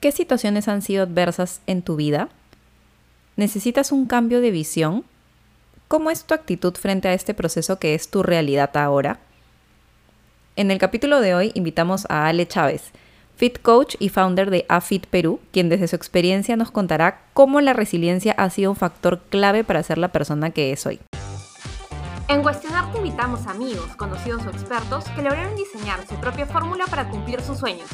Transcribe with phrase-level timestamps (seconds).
[0.00, 2.30] ¿Qué situaciones han sido adversas en tu vida?
[3.36, 5.04] ¿Necesitas un cambio de visión?
[5.88, 9.18] ¿Cómo es tu actitud frente a este proceso que es tu realidad ahora?
[10.56, 12.92] En el capítulo de hoy invitamos a Ale Chávez,
[13.36, 17.74] Fit Coach y founder de AFIT Perú, quien desde su experiencia nos contará cómo la
[17.74, 20.98] resiliencia ha sido un factor clave para ser la persona que es hoy.
[22.30, 27.10] En Cuestionar te invitamos amigos, conocidos o expertos que lograron diseñar su propia fórmula para
[27.10, 27.90] cumplir sus sueños.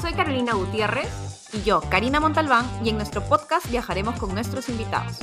[0.00, 1.08] Soy Carolina Gutiérrez
[1.52, 5.20] y yo, Karina Montalbán, y en nuestro podcast viajaremos con nuestros invitados.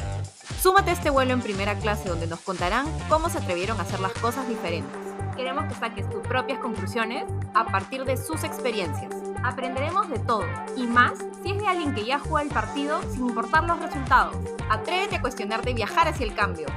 [0.62, 4.00] Súmate a este vuelo en primera clase donde nos contarán cómo se atrevieron a hacer
[4.00, 4.96] las cosas diferentes.
[5.36, 9.14] Queremos que saques tus propias conclusiones a partir de sus experiencias.
[9.44, 10.46] Aprenderemos de todo
[10.78, 14.38] y más si es de alguien que ya juega el partido sin importar los resultados.
[14.70, 16.68] Atrévete a cuestionarte y viajar hacia el cambio.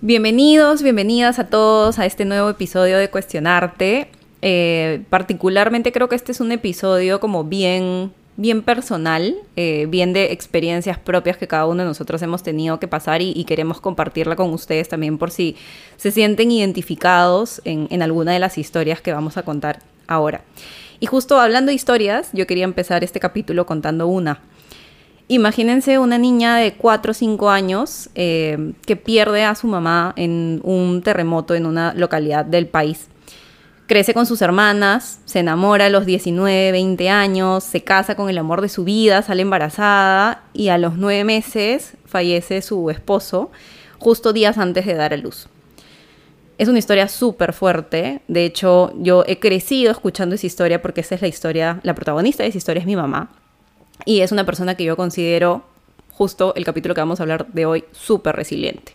[0.00, 4.08] Bienvenidos, bienvenidas a todos a este nuevo episodio de Cuestionarte.
[4.42, 10.32] Eh, particularmente creo que este es un episodio como bien, bien personal, eh, bien de
[10.32, 14.52] experiencias propias que cada uno de nosotros hemos tenido que pasar y, queremos compartirla con
[14.52, 15.56] ustedes también por si
[15.96, 20.42] se sienten identificados en, en alguna de las historias que vamos a contar ahora.
[21.00, 24.40] Y justo hablando de historias, yo quería empezar este capítulo contando una.
[25.28, 30.60] Imagínense una niña de 4 o 5 años eh, que pierde a su mamá en
[30.64, 33.08] un terremoto en una localidad del país.
[33.86, 38.38] Crece con sus hermanas, se enamora a los 19, 20 años, se casa con el
[38.38, 43.50] amor de su vida, sale embarazada y a los 9 meses fallece su esposo
[43.98, 45.48] justo días antes de dar a luz.
[46.56, 48.20] Es una historia súper fuerte.
[48.28, 52.42] De hecho, yo he crecido escuchando esa historia porque esa es la historia, la protagonista
[52.42, 53.30] de esa historia es mi mamá.
[54.04, 55.64] Y es una persona que yo considero,
[56.12, 58.94] justo el capítulo que vamos a hablar de hoy, súper resiliente.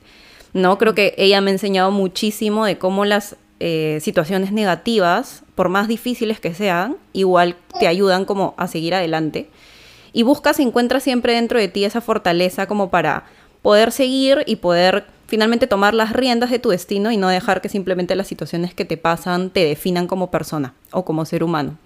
[0.53, 0.77] ¿no?
[0.77, 5.87] Creo que ella me ha enseñado muchísimo de cómo las eh, situaciones negativas, por más
[5.87, 9.49] difíciles que sean, igual te ayudan como a seguir adelante.
[10.13, 13.25] Y buscas encuentras siempre dentro de ti esa fortaleza como para
[13.61, 17.69] poder seguir y poder finalmente tomar las riendas de tu destino y no dejar que
[17.69, 21.77] simplemente las situaciones que te pasan te definan como persona o como ser humano.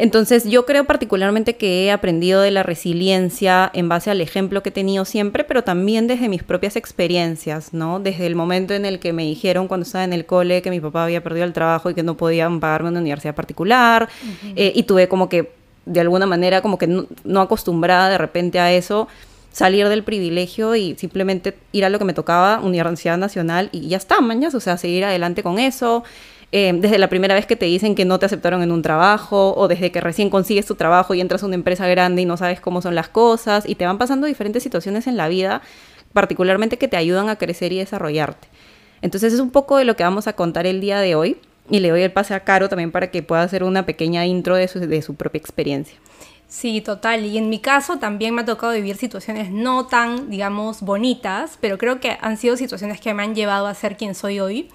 [0.00, 4.68] Entonces yo creo particularmente que he aprendido de la resiliencia en base al ejemplo que
[4.68, 7.98] he tenido siempre, pero también desde mis propias experiencias, ¿no?
[7.98, 10.78] Desde el momento en el que me dijeron cuando estaba en el cole que mi
[10.78, 14.08] papá había perdido el trabajo y que no podían pagarme una universidad particular,
[14.54, 15.50] eh, y tuve como que,
[15.84, 19.08] de alguna manera, como que no, acostumbrada de repente a eso,
[19.50, 23.96] salir del privilegio y simplemente ir a lo que me tocaba, Universidad Nacional, y ya
[23.96, 26.04] está, mañas, o sea, seguir adelante con eso.
[26.50, 29.54] Eh, desde la primera vez que te dicen que no te aceptaron en un trabajo
[29.54, 32.38] o desde que recién consigues tu trabajo y entras a una empresa grande y no
[32.38, 35.60] sabes cómo son las cosas y te van pasando diferentes situaciones en la vida,
[36.14, 38.48] particularmente que te ayudan a crecer y desarrollarte.
[39.02, 41.36] Entonces es un poco de lo que vamos a contar el día de hoy
[41.68, 44.56] y le doy el pase a Caro también para que pueda hacer una pequeña intro
[44.56, 45.98] de su, de su propia experiencia.
[46.48, 47.26] Sí, total.
[47.26, 51.76] Y en mi caso también me ha tocado vivir situaciones no tan, digamos, bonitas, pero
[51.76, 54.70] creo que han sido situaciones que me han llevado a ser quien soy hoy.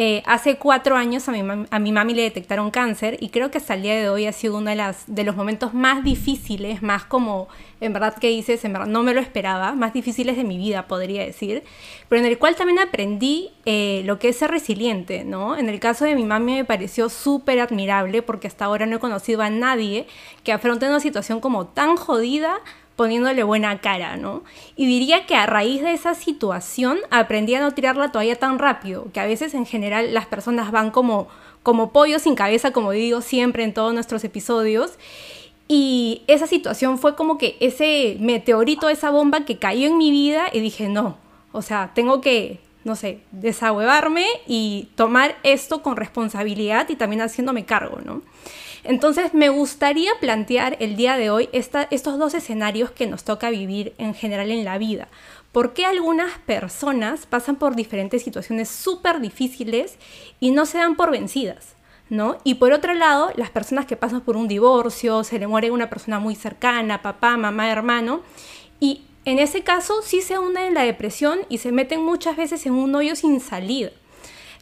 [0.00, 3.58] Eh, hace cuatro años a mi, a mi mami le detectaron cáncer y creo que
[3.58, 6.82] hasta el día de hoy ha sido uno de, las, de los momentos más difíciles,
[6.82, 7.48] más como,
[7.80, 10.86] en verdad que dices, en verdad no me lo esperaba, más difíciles de mi vida,
[10.86, 11.64] podría decir,
[12.08, 15.56] pero en el cual también aprendí eh, lo que es ser resiliente, ¿no?
[15.56, 19.00] En el caso de mi mami me pareció súper admirable porque hasta ahora no he
[19.00, 20.06] conocido a nadie
[20.44, 22.60] que afronte una situación como tan jodida
[22.98, 24.42] poniéndole buena cara, ¿no?
[24.74, 28.58] Y diría que a raíz de esa situación aprendí a no tirar la toalla tan
[28.58, 31.28] rápido, que a veces en general las personas van como,
[31.62, 34.98] como pollo sin cabeza, como digo siempre en todos nuestros episodios.
[35.68, 40.48] Y esa situación fue como que ese meteorito, esa bomba que cayó en mi vida
[40.52, 41.18] y dije, no,
[41.52, 47.64] o sea, tengo que, no sé, desahuevarme y tomar esto con responsabilidad y también haciéndome
[47.64, 48.22] cargo, ¿no?
[48.84, 53.94] Entonces me gustaría plantear el día de hoy estos dos escenarios que nos toca vivir
[53.98, 55.08] en general en la vida.
[55.52, 59.96] ¿Por qué algunas personas pasan por diferentes situaciones súper difíciles
[60.40, 61.74] y no se dan por vencidas?
[62.10, 62.38] ¿No?
[62.42, 65.90] Y por otro lado, las personas que pasan por un divorcio, se le muere una
[65.90, 68.22] persona muy cercana, papá, mamá, hermano,
[68.80, 72.64] y en ese caso sí se hunden en la depresión y se meten muchas veces
[72.64, 73.90] en un hoyo sin salida.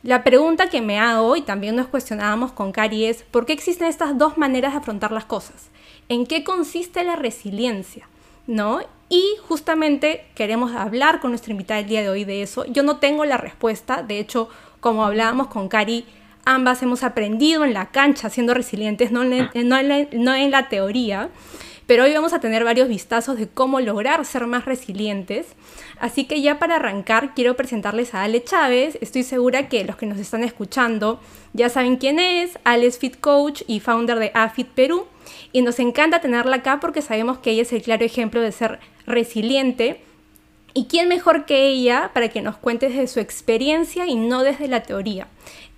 [0.07, 3.89] La pregunta que me hago, y también nos cuestionábamos con Cari, es ¿por qué existen
[3.89, 5.69] estas dos maneras de afrontar las cosas?
[6.09, 8.09] ¿En qué consiste la resiliencia?
[8.47, 8.79] ¿No?
[9.09, 12.65] Y justamente queremos hablar con nuestra invitada el día de hoy de eso.
[12.67, 14.49] Yo no tengo la respuesta, de hecho,
[14.79, 16.05] como hablábamos con Cari,
[16.45, 19.77] ambas hemos aprendido en la cancha siendo resilientes, no en, no
[20.13, 21.31] no en la teoría.
[21.87, 25.47] Pero hoy vamos a tener varios vistazos de cómo lograr ser más resilientes.
[26.01, 28.99] Así que ya para arrancar quiero presentarles a Ale Chávez.
[29.01, 31.21] Estoy segura que los que nos están escuchando
[31.53, 32.59] ya saben quién es.
[32.65, 35.07] Ale es Fit Coach y founder de AFIT Perú.
[35.53, 38.81] Y nos encanta tenerla acá porque sabemos que ella es el claro ejemplo de ser
[39.07, 40.01] resiliente.
[40.75, 44.69] ¿Y quién mejor que ella para que nos cuente desde su experiencia y no desde
[44.69, 45.29] la teoría?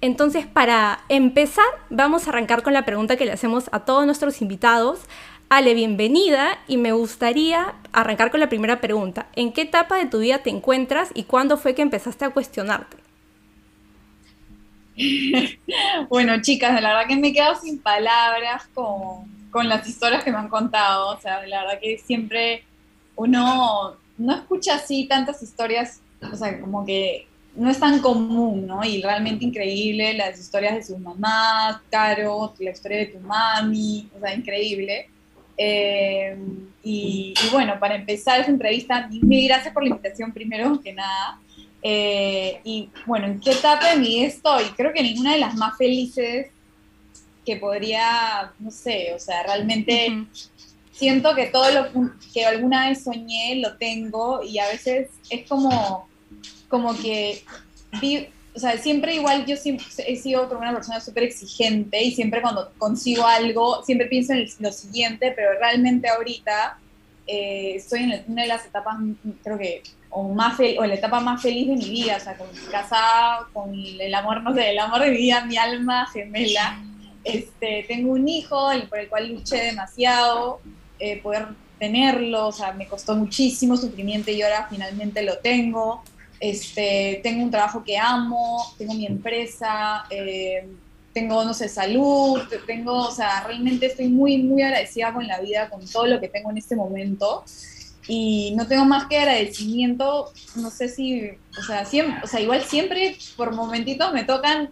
[0.01, 4.41] Entonces, para empezar, vamos a arrancar con la pregunta que le hacemos a todos nuestros
[4.43, 5.01] invitados.
[5.51, 9.29] Ale, bienvenida y me gustaría arrancar con la primera pregunta.
[9.35, 12.99] ¿En qué etapa de tu vida te encuentras y cuándo fue que empezaste a cuestionarte?
[16.11, 19.27] bueno, chicas, la verdad que me he quedado sin palabras con,
[19.67, 21.17] las historias que me han contado.
[21.17, 22.65] O sea, la verdad que siempre
[23.17, 28.85] uno no escucha así tantas historias, o sea, como que no es tan común, ¿no?
[28.85, 34.21] Y realmente increíble las historias de sus mamás, Caro, la historia de tu mami, o
[34.21, 35.09] sea, increíble.
[35.59, 36.37] Eh,
[36.85, 41.41] y, bueno, para empezar esta entrevista, mil gracias por la invitación primero que nada.
[41.83, 44.65] Eh, y bueno, ¿en qué etapa de mi vida estoy?
[44.77, 46.47] Creo que ninguna de las más felices
[47.45, 50.27] que podría, no sé, o sea, realmente
[50.93, 56.09] siento que todo lo que alguna vez soñé lo tengo y a veces es como,
[56.69, 57.43] como que
[58.59, 62.73] o sea, siempre igual yo siempre he sido una persona súper exigente y siempre cuando
[62.77, 66.77] consigo algo, siempre pienso en lo siguiente, pero realmente ahorita
[67.25, 68.97] eh, estoy en una de las etapas,
[69.45, 72.49] creo que, o, más o la etapa más feliz de mi vida, o sea, con,
[72.69, 76.83] casada, con el amor, no sé, el amor de mi vida, mi alma gemela.
[77.23, 80.61] Este, tengo un hijo por el cual luché demasiado,
[80.99, 81.47] eh, poder
[81.79, 86.03] tenerlo, o sea, me costó muchísimo sufrimiento y ahora finalmente lo tengo.
[86.41, 90.69] Este, tengo un trabajo que amo, tengo mi empresa, eh,
[91.13, 95.69] tengo, no sé, salud, tengo, o sea, realmente estoy muy, muy agradecida con la vida,
[95.69, 97.45] con todo lo que tengo en este momento.
[98.07, 102.63] Y no tengo más que agradecimiento, no sé si, o sea, siempre, o sea, igual
[102.63, 104.71] siempre por momentitos me tocan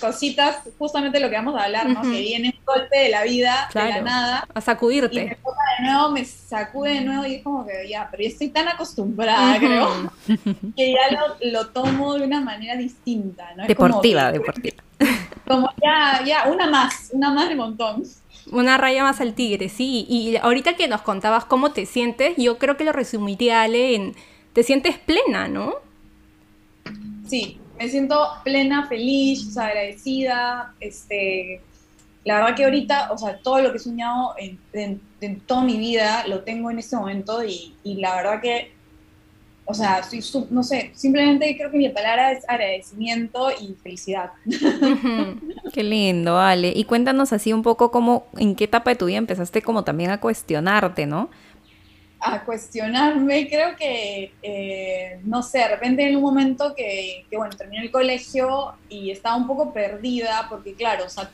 [0.00, 2.02] cositas, justamente lo que vamos a hablar, ¿no?
[2.02, 4.48] Que viene un golpe de la vida, de la nada.
[4.54, 5.14] A sacudirte.
[5.14, 8.22] Y me toca de nuevo, me sacude de nuevo y es como que ya, pero
[8.22, 10.12] yo estoy tan acostumbrada, creo,
[10.76, 13.66] que ya lo, lo, tomo de una manera distinta, ¿no?
[13.66, 14.82] deportiva, deportiva.
[15.48, 18.04] Como ya, ya, una más, una más de montón.
[18.52, 20.06] Una raya más al tigre, sí.
[20.08, 24.14] Y ahorita que nos contabas cómo te sientes, yo creo que lo resumiría, Ale, en
[24.52, 25.74] te sientes plena, ¿no?
[27.26, 30.72] Sí, me siento plena, feliz, agradecida.
[30.78, 31.60] Este,
[32.24, 35.00] la verdad que ahorita, o sea, todo lo que he soñado en,
[35.46, 38.72] toda mi vida lo tengo en este momento y, la verdad que,
[39.64, 40.00] o sea,
[40.50, 44.30] no sé, simplemente creo que mi palabra es agradecimiento y felicidad.
[45.72, 46.72] Qué lindo, Ale.
[46.76, 50.10] Y cuéntanos así un poco cómo, en qué etapa de tu vida empezaste como también
[50.10, 51.30] a cuestionarte, ¿no?
[52.22, 57.56] A cuestionarme, creo que, eh, no sé, de repente en un momento que, que, bueno,
[57.56, 61.30] terminé el colegio y estaba un poco perdida, porque claro, o sea,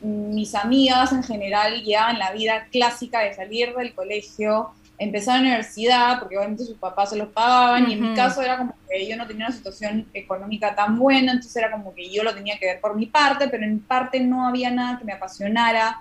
[0.00, 6.18] mis amigas en general llevaban la vida clásica de salir del colegio, empezar la universidad,
[6.18, 9.16] porque obviamente sus papás se los pagaban, y en mi caso era como que yo
[9.16, 12.66] no tenía una situación económica tan buena, entonces era como que yo lo tenía que
[12.66, 15.98] ver por mi parte, pero en parte no había nada que me apasionara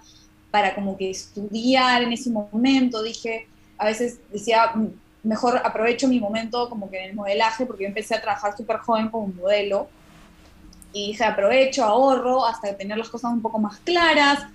[0.51, 4.87] para como que estudiar en ese momento, dije, a veces decía, mm,
[5.23, 8.77] mejor aprovecho mi momento como que en el modelaje, porque yo empecé a trabajar súper
[8.77, 9.89] joven como modelo,
[10.93, 14.45] y dije, aprovecho, ahorro, hasta tener las cosas un poco más claras,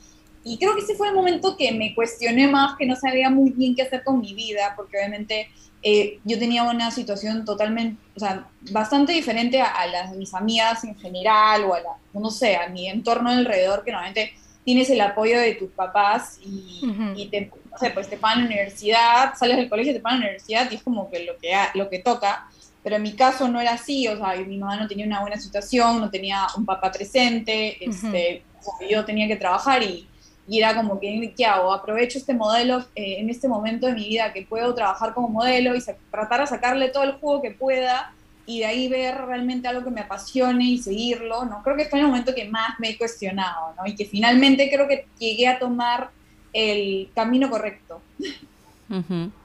[0.42, 3.50] y creo que ese fue el momento que me cuestioné más, que no sabía muy
[3.50, 5.50] bien qué hacer con mi vida, porque obviamente
[5.82, 10.84] eh, yo tenía una situación totalmente, o sea, bastante diferente a, las de mis amigas
[10.84, 14.32] en general, o a la, no sé, a mi entorno alrededor, que normalmente
[14.70, 16.80] tienes el apoyo de tus papás y,
[17.16, 20.26] y te no sé, pues te pagan la universidad, sales del colegio, te pagan la
[20.26, 22.46] universidad y es como que lo que, lo que toca.
[22.84, 25.40] Pero en mi caso no era así, o sea, mi mamá no tenía una buena
[25.40, 28.44] situación, no tenía un papá presente, este,
[28.88, 30.06] yo tenía que trabajar y,
[30.46, 31.72] y, era como que, ¿qué hago?
[31.72, 35.74] Aprovecho este modelo eh, en este momento de mi vida que puedo trabajar como modelo
[35.74, 38.14] y tratar de sacarle todo el juego que pueda
[38.50, 41.62] y de ahí ver realmente algo que me apasione y seguirlo, ¿no?
[41.62, 43.86] Creo que fue el momento que más me he cuestionado, ¿no?
[43.86, 46.10] Y que finalmente creo que llegué a tomar
[46.52, 48.00] el camino correcto.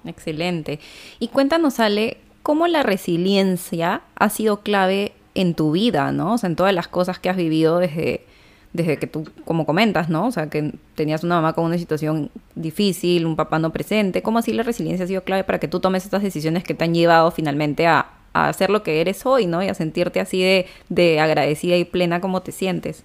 [0.06, 0.80] excelente.
[1.20, 6.34] Y cuéntanos, Ale, cómo la resiliencia ha sido clave en tu vida, ¿no?
[6.34, 8.26] O sea, en todas las cosas que has vivido desde,
[8.74, 10.26] desde que tú, como comentas, ¿no?
[10.26, 14.24] O sea, que tenías una mamá con una situación difícil, un papá no presente.
[14.24, 16.86] ¿Cómo así la resiliencia ha sido clave para que tú tomes estas decisiones que te
[16.86, 19.64] han llevado finalmente a, a hacer lo que eres hoy, ¿no?
[19.64, 23.04] Y a sentirte así de, de agradecida y plena como te sientes.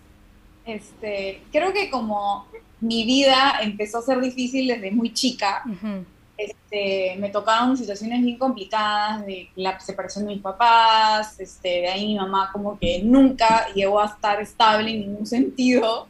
[0.66, 2.46] este, creo que como
[2.80, 5.62] mi vida empezó a ser difícil desde muy chica,
[6.36, 12.06] este, me tocaron situaciones bien complicadas de la separación de mis papás, este, de ahí
[12.06, 16.08] mi mamá como que nunca llegó a estar estable en ningún sentido,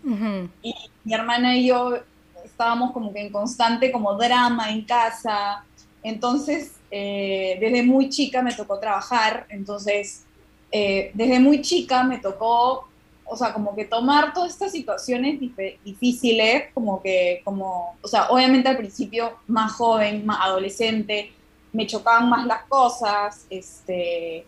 [0.62, 0.74] y
[1.04, 1.98] mi hermana y yo
[2.44, 5.64] estábamos como que en constante como drama en casa,
[6.02, 10.24] entonces eh, desde muy chica me tocó trabajar, entonces
[10.72, 12.90] eh, desde muy chica me tocó
[13.32, 15.38] o sea, como que tomar todas estas situaciones
[15.84, 21.32] difíciles, como que, como, o sea, obviamente al principio más joven, más adolescente,
[21.72, 24.44] me chocaban más las cosas, este,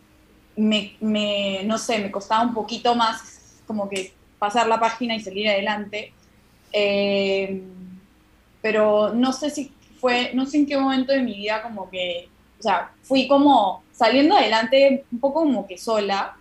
[0.56, 0.96] me,
[1.64, 6.12] no sé, me costaba un poquito más como que pasar la página y salir adelante.
[6.72, 7.62] Eh,
[8.61, 12.28] pero no sé si fue, no sé en qué momento de mi vida como que,
[12.62, 16.37] o sea, fui como saliendo adelante un poco como que sola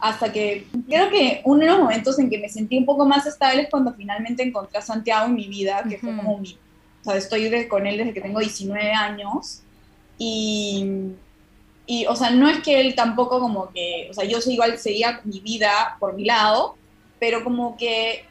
[0.00, 3.24] hasta que creo que uno de los momentos en que me sentí un poco más
[3.24, 6.58] estable es cuando finalmente encontré a Santiago en mi vida, que fue como mi,
[7.02, 9.62] o sea, estoy con él desde que tengo 19 años.
[10.18, 11.12] Y,
[11.86, 15.20] y, o sea, no es que él tampoco como que, o sea, yo igual seguía
[15.22, 16.76] mi vida por mi lado,
[17.20, 18.24] pero como que,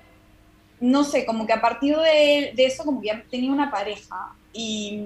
[0.81, 4.33] no sé, como que a partir de, de eso como que ya tenía una pareja
[4.51, 4.99] y,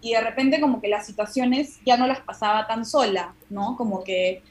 [0.00, 3.76] y de repente como que las situaciones ya no las pasaba tan sola, ¿no?
[3.76, 4.42] Como que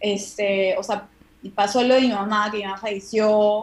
[0.00, 1.08] este, o sea,
[1.54, 3.62] pasó lo de mi mamá, que mi mamá falleció,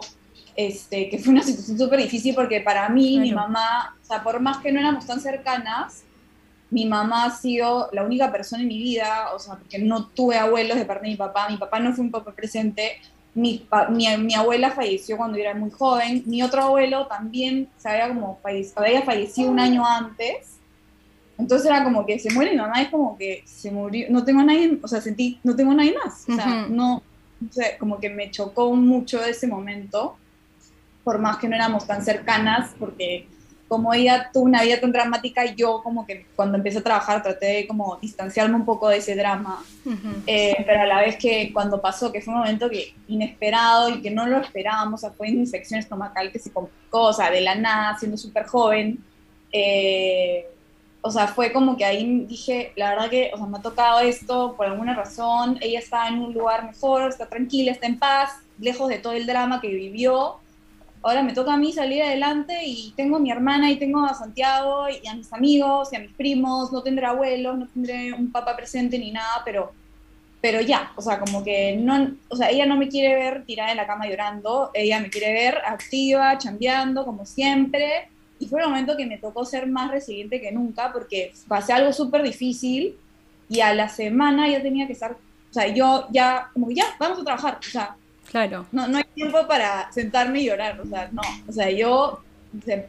[0.56, 4.40] este, que fue una situación súper difícil porque para mí, mi mamá, o sea, por
[4.40, 6.04] más que no éramos tan cercanas,
[6.70, 10.36] mi mamá ha sido la única persona en mi vida, o sea, porque no tuve
[10.36, 12.98] abuelos de parte de mi papá, mi papá no fue un papá presente,
[13.34, 18.08] mi, mi, mi, abuela falleció cuando era muy joven, mi otro abuelo también se había,
[18.08, 18.40] como
[18.76, 20.57] había fallecido un año antes,
[21.38, 24.42] entonces era como que se muere mi mamá, es como que se murió, no tengo
[24.42, 26.24] nadie, o sea, sentí, no tengo nadie más.
[26.28, 27.00] O sea, no,
[27.40, 30.16] no sé, como que me chocó mucho ese momento,
[31.04, 33.28] por más que no éramos tan cercanas, porque
[33.68, 37.46] como ella tuvo una vida tan dramática, yo como que cuando empecé a trabajar traté
[37.46, 39.62] de como distanciarme un poco de ese drama,
[40.26, 44.00] eh, pero a la vez que cuando pasó, que fue un momento que inesperado y
[44.00, 47.30] que no lo esperábamos, o sea, fue una infección estomacal que se complicó, o sea,
[47.30, 48.98] de la nada, siendo súper joven,
[49.52, 50.46] eh,
[51.00, 54.00] o sea, fue como que ahí dije, la verdad que, o sea, me ha tocado
[54.00, 58.32] esto por alguna razón, ella está en un lugar mejor, está tranquila, está en paz,
[58.58, 60.36] lejos de todo el drama que vivió.
[61.00, 64.14] Ahora me toca a mí salir adelante y tengo a mi hermana y tengo a
[64.14, 68.32] Santiago y a mis amigos y a mis primos, no tendré abuelos, no tendré un
[68.32, 69.72] papá presente ni nada, pero,
[70.40, 73.70] pero ya, o sea, como que no, o sea, ella no me quiere ver tirada
[73.70, 78.68] en la cama llorando, ella me quiere ver activa, chambeando, como siempre, y fue el
[78.68, 82.96] momento que me tocó ser más resiliente que nunca porque pasé algo súper difícil
[83.48, 87.18] y a la semana ya tenía que estar, o sea, yo ya, como ya, vamos
[87.18, 87.96] a trabajar, o sea,
[88.30, 88.66] claro.
[88.72, 92.20] no, no hay tiempo para sentarme y llorar, o sea, no, o sea, yo,
[92.64, 92.88] se,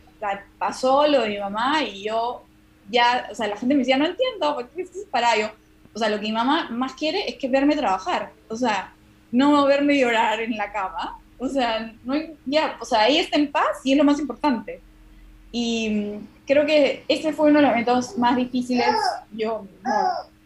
[0.57, 2.43] pasó lo de mi mamá y yo
[2.89, 5.49] ya, o sea, la gente me decía, no entiendo, ¿por qué estás para yo?
[5.93, 8.93] O sea, lo que mi mamá más quiere es que verme trabajar, o sea,
[9.31, 12.15] no verme llorar en la cama, o sea, no,
[12.45, 14.81] ya, o sea, ella está en paz y es lo más importante.
[15.51, 16.15] Y
[16.45, 18.95] creo que ese fue uno de los momentos más difíciles.
[19.31, 19.65] Yo,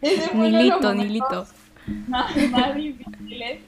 [0.00, 1.46] ese fue uno nilito.
[2.08, 3.60] Más, más difíciles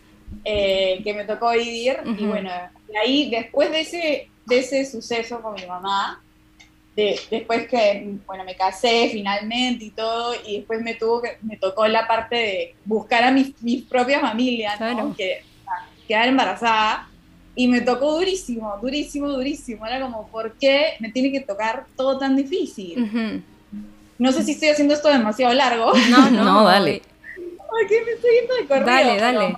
[0.45, 1.99] eh, que me tocó vivir.
[2.19, 2.51] Y bueno,
[2.89, 6.23] de ahí, después de ese, de ese suceso con mi mamá,
[6.95, 11.57] de, después que, bueno, me casé finalmente y todo, y después me, tuvo que, me
[11.57, 15.15] tocó la parte de buscar a mi, mi propia familia, ¿no?
[15.15, 15.43] que,
[16.07, 17.09] quedar embarazada.
[17.59, 19.87] Y me tocó durísimo, durísimo, durísimo.
[19.87, 23.43] Era como, ¿por qué me tiene que tocar todo tan difícil?
[24.19, 25.93] No sé si estoy haciendo esto demasiado largo.
[26.11, 27.03] No, no, dale.
[27.37, 28.87] Ay, que me estoy yendo de corrido.
[28.87, 29.57] Dale, dale.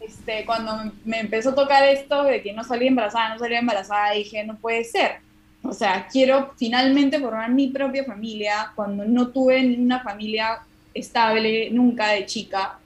[0.00, 4.12] este, cuando me empezó a tocar esto de que no salía embarazada, no salía embarazada,
[4.12, 5.16] dije, no puede ser.
[5.62, 10.58] O sea, quiero finalmente formar mi propia familia cuando no tuve una familia
[10.94, 12.78] estable nunca de chica.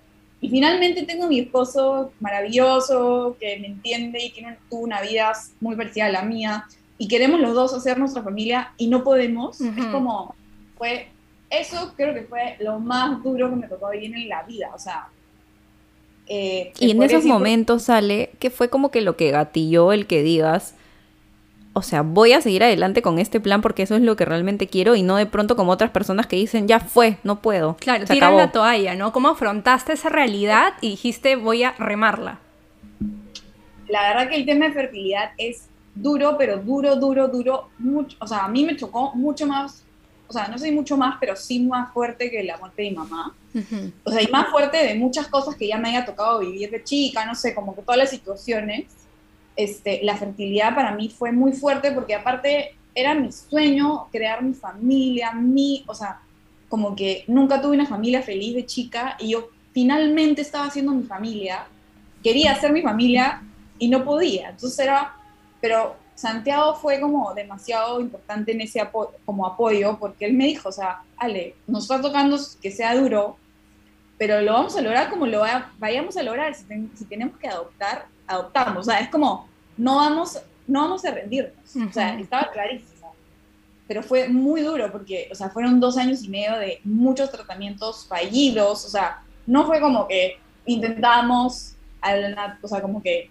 [0.42, 5.76] Y finalmente tengo mi esposo maravilloso, que me entiende y tiene, tuvo una vida muy
[5.76, 6.64] parecida a la mía.
[6.98, 9.60] Y queremos los dos hacer nuestra familia y no podemos.
[9.60, 10.34] Es como,
[10.76, 11.06] fue,
[11.48, 14.72] eso creo que fue lo más duro que me tocó vivir en la vida.
[14.74, 15.06] O sea,
[16.26, 20.24] eh, y en esos momentos sale que fue como que lo que gatilló el que
[20.24, 20.74] digas,
[21.74, 24.66] o sea, voy a seguir adelante con este plan porque eso es lo que realmente
[24.66, 27.76] quiero y no de pronto como otras personas que dicen, ya fue, no puedo.
[27.76, 29.12] Claro, tiran la toalla, ¿no?
[29.12, 32.40] ¿Cómo afrontaste esa realidad y dijiste, voy a remarla?
[33.88, 38.26] La verdad que el tema de fertilidad es duro, pero duro, duro, duro, mucho, o
[38.26, 39.84] sea, a mí me chocó mucho más,
[40.28, 42.96] o sea, no sé mucho más, pero sí más fuerte que la muerte de mi
[42.96, 43.34] mamá.
[44.04, 46.82] O sea, y más fuerte de muchas cosas que ya me haya tocado vivir de
[46.82, 48.86] chica, no sé, como que todas las situaciones.
[49.56, 54.54] Este, la fertilidad para mí fue muy fuerte porque aparte era mi sueño crear mi
[54.54, 56.20] familia, mi, o sea,
[56.68, 61.02] como que nunca tuve una familia feliz de chica y yo finalmente estaba haciendo mi
[61.02, 61.66] familia,
[62.22, 63.42] quería hacer mi familia
[63.78, 64.50] y no podía.
[64.50, 65.14] Entonces era,
[65.60, 68.80] pero Santiago fue como demasiado importante en ese
[69.24, 73.36] como apoyo, porque él me dijo, o sea, Ale, nos está tocando que sea duro,
[74.22, 75.42] pero lo vamos a lograr como lo
[75.80, 76.54] vayamos a lograr.
[76.54, 76.64] Si,
[77.06, 78.78] tenemos que adoptar, adoptamos.
[78.78, 81.74] O sea, es como, no vamos, no vamos a rendirnos.
[81.90, 83.16] O sea, estaba clarísimo.
[83.88, 88.06] Pero fue muy duro porque, o sea, fueron dos años y medio de muchos tratamientos
[88.06, 88.84] fallidos.
[88.84, 91.74] O sea, no fue como que intentamos,
[92.62, 93.28] o sea, como que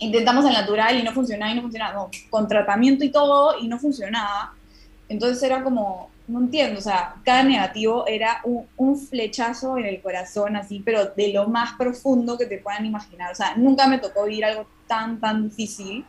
[0.00, 3.68] intentamos el natural y no funcionaba y no funcionaba, no, con tratamiento y todo y
[3.68, 4.54] no funcionaba.
[5.08, 10.56] Entonces era como, no entiendo, o sea, cada negativo era un, flechazo en el corazón,
[10.56, 13.32] así, pero de lo más profundo que te puedan imaginar.
[13.32, 16.04] O sea, nunca me tocó vivir algo tan, tan difícil.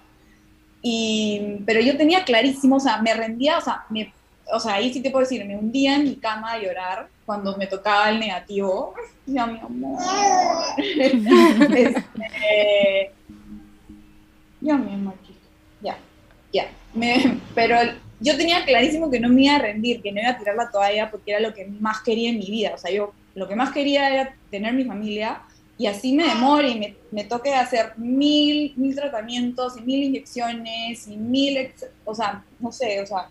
[0.81, 4.13] Y, pero yo tenía clarísimo, o sea, me rendía, o sea, me,
[4.53, 7.57] o sea, ahí sí te puedo decir, me hundía en mi cama a llorar cuando
[7.57, 8.93] me tocaba el negativo.
[9.25, 9.99] Ya, mi amor.
[10.77, 12.01] este,
[14.59, 15.15] ya, mi amor,
[15.81, 15.97] ya,
[16.51, 16.69] ya.
[17.55, 17.77] pero
[18.21, 20.69] yo tenía clarísimo que no me iba a rendir, que no iba a tirar la
[20.69, 22.71] toalla porque era lo que más quería en mi vida.
[22.75, 25.41] O sea, yo lo que más quería era tener mi familia
[25.77, 31.07] y así me demore y me, me toque hacer mil, mil tratamientos y mil inyecciones
[31.07, 31.73] y mil,
[32.05, 33.29] o sea, no sé, o sea,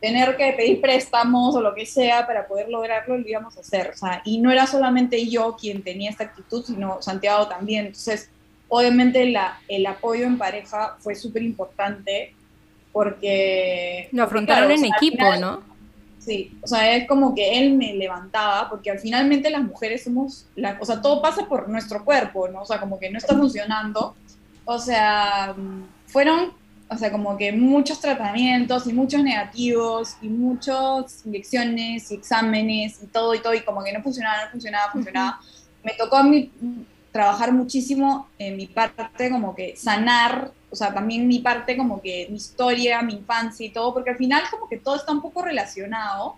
[0.00, 3.90] tener que pedir préstamos o lo que sea para poder lograrlo, lo íbamos a hacer.
[3.94, 7.86] O sea, y no era solamente yo quien tenía esta actitud, sino Santiago también.
[7.86, 8.28] Entonces,
[8.68, 12.34] obviamente la, el apoyo en pareja fue súper importante
[12.94, 14.08] porque...
[14.12, 15.62] Lo afrontaron en equipo, ¿no?
[16.20, 20.46] Sí, o sea, es como que él me levantaba, porque al finalmente las mujeres somos,
[20.54, 22.62] la, o sea, todo pasa por nuestro cuerpo, ¿no?
[22.62, 24.14] O sea, como que no está funcionando.
[24.64, 25.54] O sea,
[26.06, 26.54] fueron,
[26.88, 33.06] o sea, como que muchos tratamientos y muchos negativos y muchas inyecciones y exámenes y
[33.08, 35.40] todo y todo, y como que no funcionaba, no funcionaba, funcionaba.
[35.82, 36.50] Me tocó a mí
[37.12, 42.26] trabajar muchísimo en mi parte, como que sanar, o sea, también mi parte como que
[42.30, 45.40] mi historia, mi infancia y todo, porque al final como que todo está un poco
[45.40, 46.34] relacionado.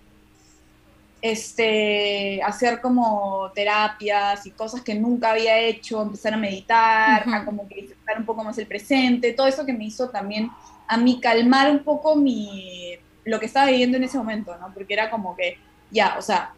[1.23, 7.67] Este, hacer como terapias y cosas que nunca había hecho, empezar a meditar, a como
[7.67, 10.51] que disfrutar un poco más el presente, todo eso que me hizo también
[10.87, 12.93] a mí calmar un poco mi,
[13.25, 14.73] lo que estaba viviendo en ese momento, ¿no?
[14.75, 15.59] Porque era como que,
[15.91, 16.53] ya, o sea,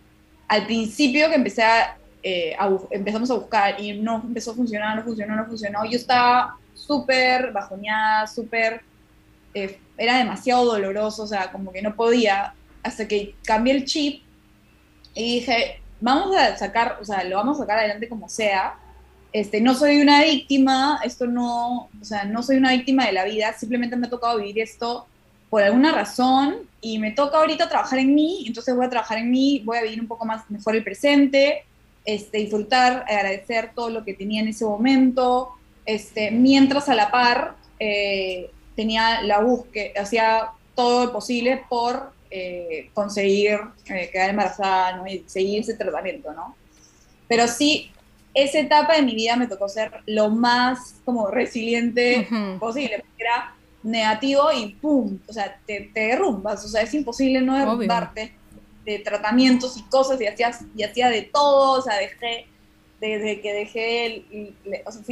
[0.48, 2.56] al principio que empecé a eh,
[2.90, 5.84] empezamos a buscar y no empezó a funcionar, no funcionó, no funcionó.
[5.84, 6.56] Yo estaba
[6.88, 8.82] súper bajoneada, súper...
[9.54, 14.22] Eh, era demasiado doloroso, o sea, como que no podía, hasta que cambié el chip
[15.14, 18.74] y dije, vamos a sacar, o sea, lo vamos a sacar adelante como sea.
[19.32, 23.24] Este, no soy una víctima, esto no, o sea, no soy una víctima de la
[23.24, 25.06] vida, simplemente me ha tocado vivir esto
[25.50, 29.30] por alguna razón y me toca ahorita trabajar en mí, entonces voy a trabajar en
[29.30, 31.64] mí, voy a vivir un poco más mejor el presente,
[32.04, 35.50] este, disfrutar, agradecer todo lo que tenía en ese momento,
[35.88, 42.90] este, mientras a la par eh, tenía la búsqueda, hacía todo lo posible por eh,
[42.92, 46.54] conseguir eh, quedar embarazada y seguir ese tratamiento, ¿no?
[47.26, 47.90] Pero sí,
[48.34, 52.28] esa etapa de mi vida me tocó ser lo más como resiliente
[52.60, 55.18] posible, porque era negativo y ¡pum!
[55.26, 58.34] O sea, te, derrumbas, o sea, es imposible no derrumbarte
[58.84, 62.46] de tratamientos y cosas y hacía, y hacía de todo, o sea, dejé,
[63.00, 65.02] desde que dejé el, o, sea,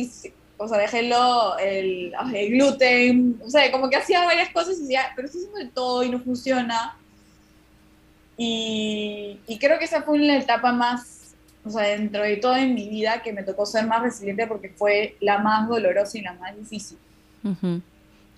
[0.79, 2.13] dejé lo, el,
[2.51, 6.03] gluten, o sea, como que hacía varias cosas y decía, pero estoy haciendo de todo
[6.03, 6.97] y no funciona.
[8.37, 12.89] Y, creo que esa fue la etapa más, o sea, dentro de todo en mi
[12.89, 16.57] vida que me tocó ser más resiliente porque fue la más dolorosa y la más
[16.57, 16.99] difícil.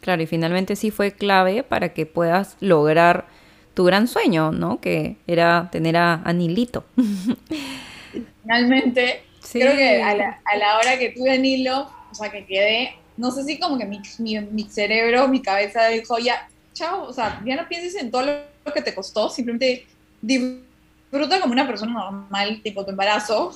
[0.00, 3.26] Claro, y finalmente sí fue clave para que puedas lograr
[3.74, 4.80] tu gran sueño, ¿no?
[4.80, 6.84] Que era tener a Anilito.
[8.42, 13.30] Finalmente, creo que a la, hora que tuve a Nilo, o sea, que quedé, no
[13.30, 17.56] sé si como que mi, mi, cerebro, mi cabeza dijo, ya, chao, o sea, ya
[17.56, 19.86] no pienses en todo lo que te costó, simplemente
[20.22, 23.52] disfruta como una persona normal, tipo tu embarazo,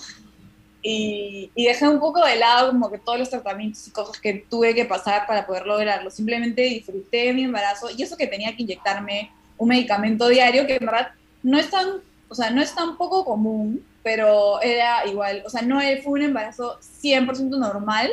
[0.85, 4.45] y, y, dejé un poco de lado como que todos los tratamientos y cosas que
[4.51, 6.11] tuve que pasar para poder lograrlo.
[6.11, 10.87] Simplemente disfruté mi embarazo y eso que tenía que inyectarme un medicamento diario que en
[10.87, 11.13] verdad
[11.45, 15.63] no es tan, o sea, no es tan poco común, pero era igual, o sea,
[15.63, 18.11] no fue un embarazo 100% normal,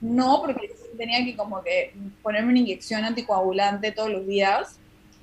[0.00, 4.78] no, porque tenía que como que ponerme una inyección anticoagulante todos los días,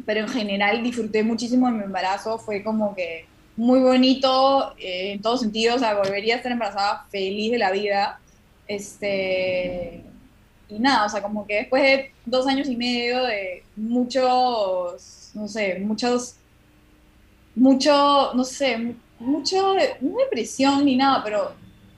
[0.05, 3.25] pero en general disfruté muchísimo de mi embarazo, fue como que
[3.57, 7.71] muy bonito eh, en todos sentidos, o sea, volvería a estar embarazada feliz de la
[7.71, 8.19] vida.
[8.67, 10.03] Este,
[10.69, 15.47] y nada, o sea, como que después de dos años y medio de muchos, no
[15.47, 16.35] sé, muchos,
[17.55, 21.51] mucho, no sé, mucho, no depresión ni nada, pero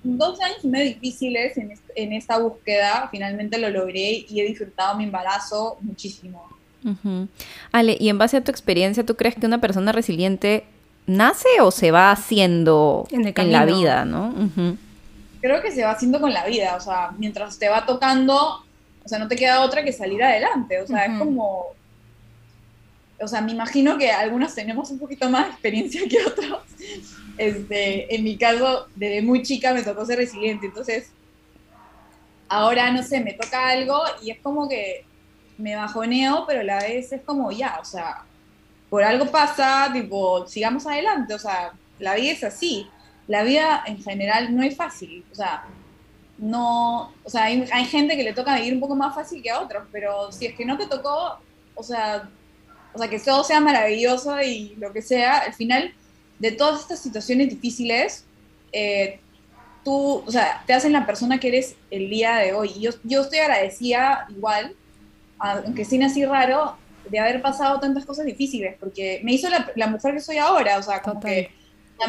[0.04, 4.98] dos años y medio difíciles en, en esta búsqueda, finalmente lo logré y he disfrutado
[4.98, 6.50] mi embarazo muchísimo.
[7.72, 10.66] Ale, y en base a tu experiencia, ¿tú crees que una persona resiliente
[11.06, 14.34] nace o se va haciendo en, la vida, no?
[15.42, 18.64] Creo que se va haciendo con la vida, o sea, mientras te va tocando,
[19.04, 21.68] o sea, no te queda otra que salir adelante, o sea, es como,
[23.24, 26.62] o sea, me imagino que algunos tenemos un poquito más experiencia que otros.
[27.38, 31.12] Este, en mi caso, desde muy chica me tocó ser resiliente, entonces
[32.48, 35.06] ahora, no sé, me toca algo y es como que
[35.58, 38.24] me bajoneo, pero a la vez es como ya, o sea,
[38.90, 42.88] por algo pasa, tipo, sigamos adelante, o sea, la vida es así.
[43.28, 45.64] La vida en general no es fácil, o sea,
[46.38, 49.62] no, o sea, hay, gente que le toca vivir un poco más fácil que a
[49.62, 51.38] otros, pero si es que no te tocó,
[51.74, 52.30] o sea,
[52.94, 55.94] o sea, que todo sea maravilloso y lo que sea, al final
[56.40, 58.26] de todas estas situaciones difíciles,
[58.72, 59.20] eh,
[59.84, 62.72] tú, o sea, te hacen la persona que eres el día de hoy.
[62.76, 64.76] Y yo, yo estoy agradecida igual
[65.44, 66.78] aunque sin así raro,
[67.10, 70.84] de haber pasado tantas cosas difíciles, porque me hizo la, mujer que soy ahora, o
[70.84, 71.52] sea, como que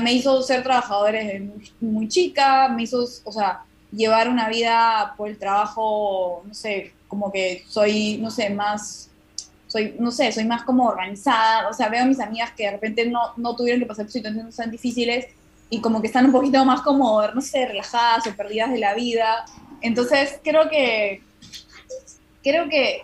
[0.00, 5.28] me hizo ser trabajadora muy, muy, chica, me hizo, o sea, llevar una vida por
[5.28, 9.10] el trabajo, no sé, como que soy, no sé, más,
[9.74, 12.70] soy, no sé, soy más como organizada, o sea, veo a mis amigas que de
[12.70, 15.26] repente no, no tuvieron que pasar por situaciones tan difíciles
[15.68, 18.94] y como que están un poquito más como, no sé, relajadas o perdidas de la
[18.94, 19.44] vida.
[19.80, 21.22] Entonces, creo que,
[22.44, 23.02] creo que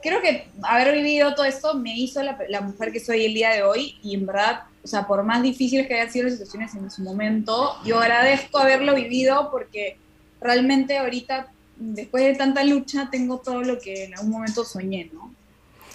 [0.00, 3.62] creo que haber vivido todo esto me hizo la, mujer que soy el día de
[3.62, 6.90] hoy y en verdad, o sea, por más difíciles que hayan sido las situaciones en
[6.90, 9.98] su momento, yo agradezco haberlo vivido porque
[10.40, 15.29] realmente ahorita, después de tanta lucha, tengo todo lo que en algún momento soñé, ¿no?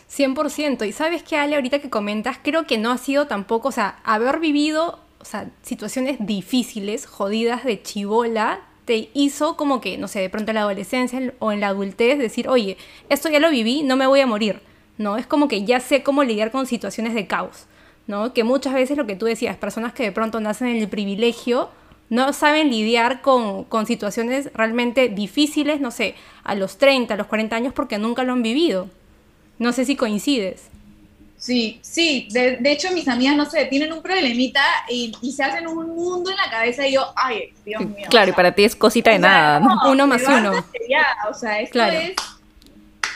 [0.10, 0.88] 100%.
[0.88, 4.00] Y sabes que Ale, ahorita que comentas, creo que no ha sido tampoco, o sea,
[4.04, 10.20] haber vivido, o sea, situaciones difíciles, jodidas de chivola, te hizo como que, no sé,
[10.20, 12.78] de pronto en la adolescencia o en la adultez decir, oye,
[13.10, 14.62] esto ya lo viví, no me voy a morir,
[14.98, 15.18] ¿no?
[15.18, 17.66] Es como que ya sé cómo lidiar con situaciones de caos,
[18.06, 18.34] ¿no?
[18.34, 21.70] Que muchas veces lo que tú decías, personas que de pronto nacen en el privilegio,
[22.10, 26.14] no saben lidiar con, con situaciones realmente difíciles, no sé,
[26.44, 28.88] a los 30, a los 40 años porque nunca lo han vivido.
[29.58, 30.70] No sé si coincides.
[31.38, 35.96] Sí, sí, de, hecho mis amigas, no sé, tienen un problemita y, se hacen un
[35.96, 38.08] mundo en la cabeza y yo, ay, Dios mío.
[38.10, 40.54] Claro, y para ti es cosita de nada, uno más uno.
[41.30, 42.16] o sea, esto es,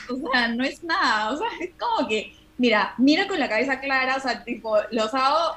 [0.09, 3.79] o sea, no es nada, o sea, es como que, mira, mira con la cabeza
[3.79, 5.55] clara, o sea, tipo, los hago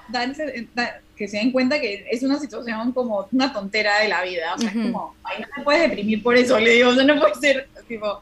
[1.15, 4.59] que se den cuenta que es una situación como una tontera de la vida, o
[4.59, 7.21] sea, es como, ay, no te puedes deprimir por eso, le digo, o sea, no
[7.21, 8.19] puede ser, tipo,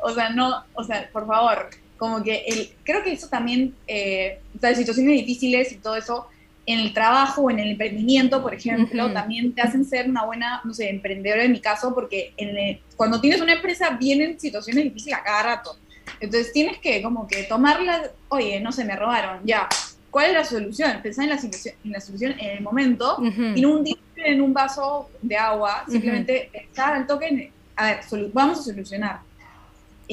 [0.00, 1.70] o sea, no, o sea, por favor,
[2.02, 6.26] como que el, creo que eso también, eh, o situaciones difíciles y todo eso,
[6.66, 10.60] en el trabajo o en el emprendimiento, por ejemplo, también te hacen ser una buena,
[10.64, 15.16] no sé, emprendedora en mi caso, porque en cuando tienes una empresa vienen situaciones difíciles
[15.16, 15.76] a cada rato.
[16.18, 19.68] Entonces tienes que como que tomarla, oye, no sé, me robaron, ya,
[20.10, 21.00] ¿cuál es la solución?
[21.04, 21.40] Pensar en la,
[21.84, 23.18] en la solución en el momento
[23.54, 23.84] y no un
[24.16, 28.00] en un vaso de agua, simplemente estar al toque, a ver,
[28.32, 29.20] vamos a solucionar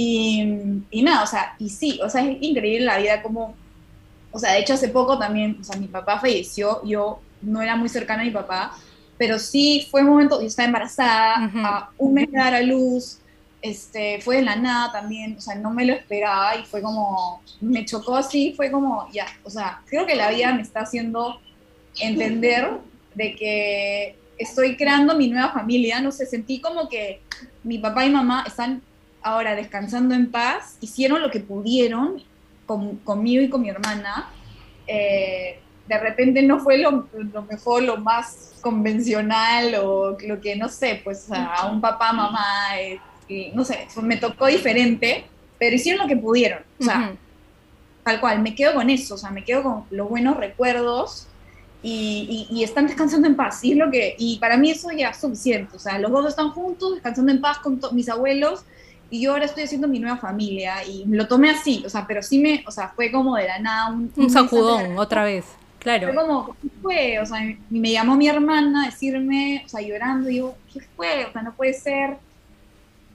[0.02, 3.54] y, y, nada, o sea, y sí, o sea, es increíble la vida como,
[4.32, 7.76] o sea, de hecho hace poco también, o sea, mi papá falleció, yo no era
[7.76, 8.78] muy cercana a mi papá,
[9.18, 13.20] pero sí fue un momento, yo estaba embarazada, a un mes de dar a luz,
[13.62, 17.42] este, fue de la nada también, o sea, no me lo esperaba y fue como,
[17.60, 21.42] me chocó así, fue como, ya, o sea, creo que la vida me está haciendo
[22.00, 22.70] entender
[23.16, 27.22] de que estoy creando mi nueva familia, no sé, sentí como que
[27.66, 28.82] mi papá y mamá están
[29.22, 32.24] ahora descansando en paz, hicieron lo que pudieron
[33.04, 34.30] conmigo y con mi hermana.
[34.88, 37.08] Eh, de repente no fue lo,
[37.50, 43.00] mejor, lo más convencional o lo que, no sé, pues a un papá, mamá, eh,
[43.54, 45.26] no sé, me tocó diferente,
[45.58, 46.62] pero hicieron lo que pudieron.
[46.80, 47.14] O sea,
[48.04, 51.28] tal cual, me quedo con eso, o sea, me quedo con los buenos recuerdos
[51.82, 53.64] y, y, están descansando en paz.
[53.64, 55.76] Y, es lo que, y para mí eso ya es suficiente.
[55.76, 58.64] O sea, los dos están juntos, descansando en paz con mis abuelos
[59.10, 62.22] y yo ahora estoy haciendo mi nueva familia y lo tomé así, o sea, pero
[62.22, 65.46] sí me, o sea, fue como de la nada un, sacudón otra vez.
[65.80, 66.14] Claro.
[66.14, 67.20] Fue como, ¿qué fue?
[67.20, 71.26] O sea, me llamó mi hermana a decirme, o sea, llorando, y yo, ¿qué fue?
[71.26, 72.18] O sea, no puede ser.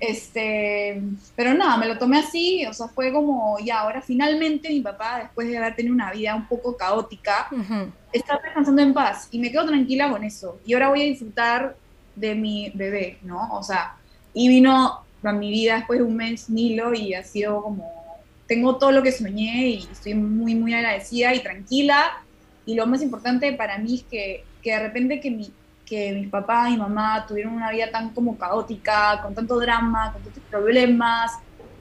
[0.00, 1.00] Este,
[1.36, 5.20] pero nada, me lo tomé así, o sea, fue como, ya, ahora finalmente mi papá,
[5.20, 7.48] después de haber tenido una vida un poco caótica,
[8.12, 10.58] está descansando en paz y me quedo tranquila con eso.
[10.66, 11.76] Y ahora voy a disfrutar
[12.16, 13.48] de mi bebé, ¿no?
[13.52, 13.96] O sea,
[14.32, 17.92] y vino a mi vida después de un mes Nilo y ha sido como,
[18.46, 22.12] tengo todo lo que soñé y estoy muy, muy agradecida y tranquila.
[22.66, 25.52] Y lo más importante para mí es que, que de repente que mi,
[25.84, 30.22] que mis papás y mamá tuvieron una vida tan como caótica, con tanto drama, con
[30.22, 31.32] tantos problemas.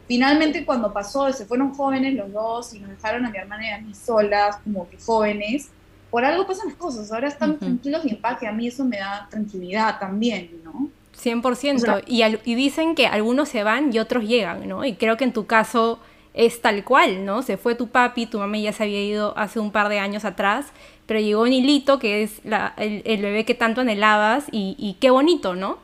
[0.08, 3.72] Finalmente cuando pasó, se fueron jóvenes los dos y nos dejaron a mi hermana y
[3.72, 5.70] a mí solas, como que jóvenes,
[6.14, 8.86] por algo pasan las cosas, ahora están tranquilos y en paz, que a mí eso
[8.86, 10.90] me da tranquilidad también, ¿no?
[11.16, 14.84] 100%, y, y dicen que algunos se van y otros llegan, ¿no?
[14.86, 16.00] Y creo que en tu caso
[16.34, 17.44] es tal cual, ¿no?
[17.44, 20.26] Se fue tu papi, tu mamá ya se había ido hace un par de años
[20.26, 20.68] atrás,
[21.06, 22.42] pero llegó Nilito, que es
[22.78, 25.78] el, bebé que tanto anhelabas, y, qué bonito, ¿no?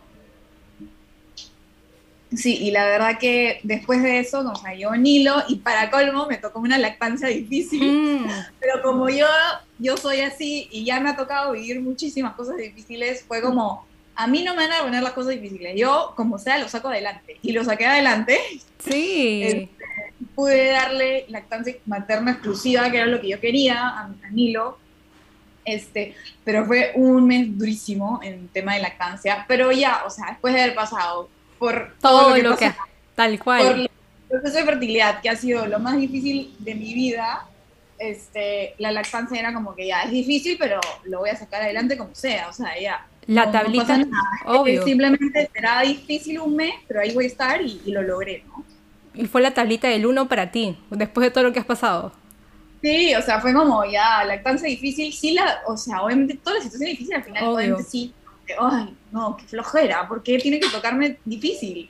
[2.34, 6.38] Sí, y la verdad que después de eso nos llegó Nilo y para colmo me
[6.38, 8.30] tocó una lactancia difícil, mm.
[8.60, 9.26] pero como yo,
[9.80, 13.88] yo soy así y ya me ha tocado vivir muchísimas cosas difíciles, fue como,
[14.20, 16.90] a mí no me van a poner las cosas difíciles, yo como sea lo saco
[16.90, 18.38] adelante y lo saqué adelante.
[18.80, 19.44] Sí.
[19.44, 19.70] Este,
[20.36, 24.78] pude darle lactancia materna exclusiva, que era lo que yo quería, a, Nilo.
[25.64, 29.46] Este, pero fue un mes durísimo en tema de lactancia.
[29.48, 32.74] Pero ya, o sea, después de haber pasado por todo, lo que,
[33.16, 33.68] tal cual.
[33.68, 33.90] Por el
[34.28, 37.48] proceso de fertilidad, que ha sido lo más difícil de mi vida,
[37.98, 41.98] este, la lactancia era como que ya es difícil, pero lo voy a sacar adelante
[41.98, 43.06] como sea, o sea, ya.
[43.30, 44.08] La tablita,
[44.46, 44.84] obvio.
[44.84, 48.66] Simplemente será difícil un mes, pero ahí voy a estar y, y lo logré, ¿no?
[49.14, 52.12] Y fue la tablita del 1 para ti, después de todo lo que has pasado.
[52.82, 56.64] Sí, o sea, fue como ya lactancia difícil, sí, la, o sea, obviamente toda la
[56.64, 58.14] situación difícil al final, obviamente sí,
[58.60, 61.88] ay, no, qué flojera, porque tiene que tocarme difícil.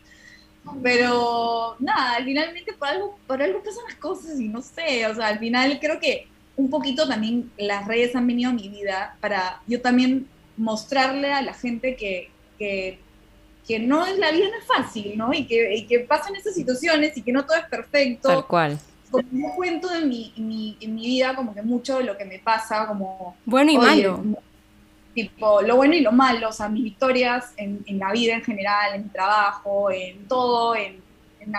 [0.83, 5.27] Pero nada, finalmente por algo, por algo pasan las cosas y no sé, o sea,
[5.27, 9.61] al final creo que un poquito también las redes han venido a mi vida para
[9.67, 10.27] yo también
[10.59, 12.99] mostrarle a la gente que, que
[13.69, 15.31] que no es la vida no es fácil, ¿no?
[15.31, 18.27] Y que, y que pasan esas situaciones y que no todo es perfecto.
[18.27, 18.79] Tal cual.
[19.11, 22.25] Como un cuento en mi, mi, en mi vida, como que mucho de lo que
[22.25, 23.37] me pasa, como...
[23.45, 24.23] Bueno y malo.
[25.13, 28.41] Tipo, lo bueno y lo malo, o sea, mis victorias en, en la vida en
[28.41, 30.99] general, en mi trabajo, en todo, en,
[31.39, 31.53] en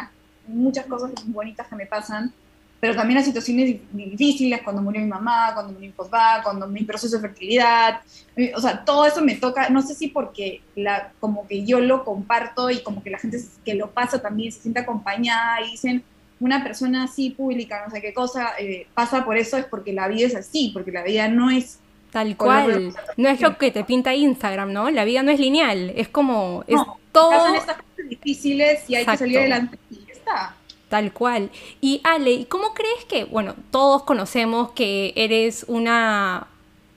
[0.49, 2.35] muchas cosas bonitas que me pasan
[2.81, 6.83] pero también las situaciones difíciles, cuando murió mi mamá, cuando murió mi papá, cuando mi
[6.85, 8.01] proceso de fertilidad,
[8.37, 11.79] eh, o sea, todo eso me toca, no sé si porque la, como que yo
[11.79, 15.73] lo comparto y como que la gente que lo pasa también se siente acompañada y
[15.73, 16.03] dicen,
[16.41, 20.09] una persona así pública, no sé qué cosa, eh, pasa por eso, es porque la
[20.09, 21.79] vida es así, porque la vida no es...
[22.11, 24.91] Tal cual, no es lo que te pinta Instagram, ¿no?
[24.91, 26.81] La vida no es lineal, es como, es
[27.13, 27.31] todo...
[27.31, 30.57] Pasan estas cosas difíciles y hay que salir adelante y ya está.
[30.91, 31.51] Tal cual.
[31.81, 36.49] Y Ale, ¿cómo crees que, bueno, todos conocemos que eres una,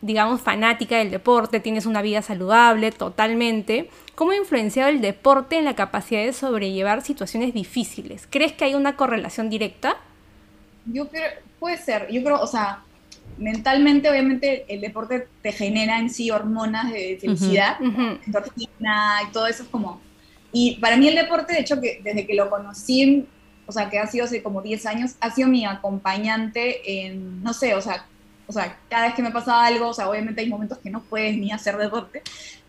[0.02, 3.92] digamos, fanática del deporte, tienes una vida saludable totalmente?
[4.16, 8.28] ¿Cómo ha influenciado el deporte en la capacidad de sobrellevar situaciones difíciles?
[8.28, 9.98] ¿Crees que hay una correlación directa?
[10.88, 11.30] Yo creo,
[11.60, 12.82] puede ser, yo creo, o sea,
[13.38, 19.62] mentalmente obviamente el deporte te genera en sí hormonas de felicidad, endorfina y todo eso
[19.62, 20.02] es como...
[20.52, 23.28] Y para mí el deporte, de hecho, que desde que lo conocí
[23.66, 27.54] o sea, que ha sido hace como 10 años, ha sido mi acompañante en, no
[27.54, 28.06] sé, o sea,
[28.48, 31.02] o sea, cada vez que me pasa algo, o sea, obviamente hay momentos que no
[31.04, 32.22] puedes ni hacer deporte,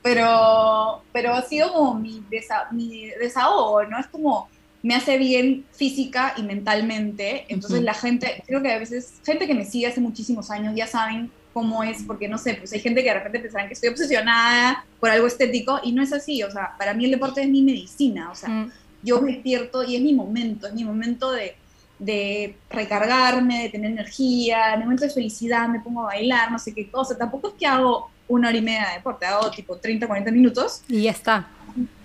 [0.02, 2.22] pero, pero ha sido como mi,
[2.70, 3.98] mi desahogo, ¿no?
[3.98, 4.48] Es como,
[4.82, 9.54] me hace bien física y mentalmente, entonces la gente, creo que a veces, gente que
[9.54, 13.02] me sigue hace muchísimos años ya saben cómo es, porque no sé, pues hay gente
[13.02, 16.50] que de repente pensarán que estoy obsesionada por algo estético y no es así, o
[16.50, 18.70] sea, para mí el deporte es mi medicina, o sea, mm
[19.04, 21.56] yo me despierto y es mi momento, es mi momento de,
[21.98, 26.74] de recargarme, de tener energía, en momento de felicidad me pongo a bailar, no sé
[26.74, 27.16] qué cosa.
[27.16, 30.82] Tampoco es que hago una hora y media de deporte, hago tipo 30, 40 minutos.
[30.88, 31.48] Y ya está.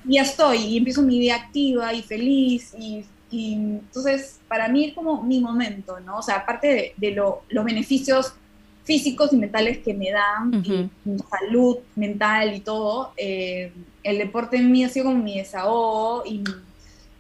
[0.05, 2.73] Y ya estoy, y empiezo mi día activa y feliz.
[2.77, 6.17] Y, entonces, para mí es como mi momento, ¿no?
[6.17, 8.33] O sea, aparte de, los beneficios
[8.83, 14.57] físicos y mentales que me dan, y mi salud mental y todo, eh, el deporte
[14.57, 16.43] en mí ha sido como mi desahogo y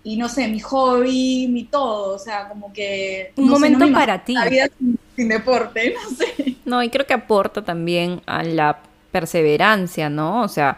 [0.03, 3.33] y no sé, mi hobby, mi todo, o sea, como que...
[3.35, 4.33] Un momento para ti.
[4.33, 4.67] La vida
[5.15, 6.55] sin, deporte, no sé.
[6.65, 8.79] No, y creo que aporta también a la
[9.11, 10.41] perseverancia, ¿no?
[10.43, 10.77] O sea,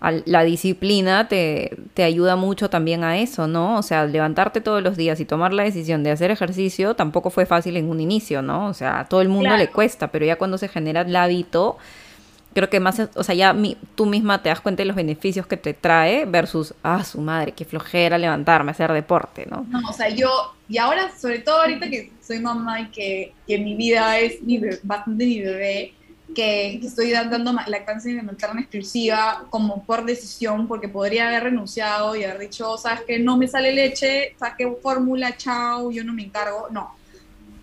[0.00, 3.78] a la disciplina te, te ayuda mucho también a eso, ¿no?
[3.78, 7.46] O sea, levantarte todos los días y tomar la decisión de hacer ejercicio tampoco fue
[7.46, 8.66] fácil en un inicio, ¿no?
[8.66, 11.78] O sea, a todo el mundo le cuesta, pero ya cuando se genera el hábito
[12.58, 13.54] creo que más, o sea, ya
[13.94, 17.52] tú misma te das cuenta de los beneficios que te trae versus, ah, su madre,
[17.52, 19.64] qué flojera levantarme, hacer deporte, ¿no?
[19.68, 20.28] No, o sea, yo,
[20.68, 24.60] y ahora, sobre todo ahorita que soy mamá y que, que mi vida es mi
[24.82, 25.94] bastante mi bebé,
[26.34, 32.40] que, estoy dando lactancia materna exclusiva como por decisión, porque podría haber renunciado y haber
[32.40, 36.66] dicho, sabes que no me sale leche, saque fórmula, chao, yo no me encargo.
[36.70, 36.96] No.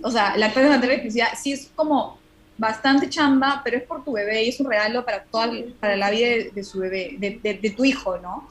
[0.02, 2.18] O sea, lactancia materna exclusiva sí es como
[2.58, 6.10] bastante chamba, pero es por tu bebé y es un regalo para, toda, para la
[6.10, 8.48] vida de, su bebé, de, tu hijo, ¿no?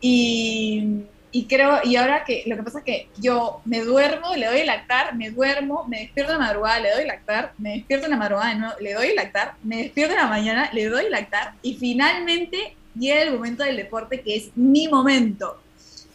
[0.00, 4.46] Y y creo, y ahora que lo que pasa es que yo me duermo, le
[4.46, 8.10] doy lactar, me duermo, me despierto en la madrugada, le doy lactar, me despierto en
[8.12, 12.74] la madrugada, le doy lactar, me despierto en la mañana, le doy lactar, y finalmente
[12.98, 15.60] llega el momento del deporte que es mi momento.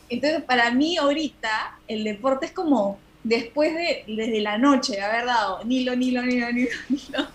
[0.09, 5.63] Entonces, para mí ahorita, el deporte es como después de, desde la noche, haber dado
[5.63, 7.27] Nilo, Nilo, Nilo, Nilo, Nilo.